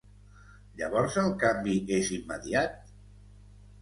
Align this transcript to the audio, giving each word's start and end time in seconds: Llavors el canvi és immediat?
Llavors 0.79 1.17
el 1.23 1.29
canvi 1.45 1.77
és 2.01 2.11
immediat? 2.19 2.81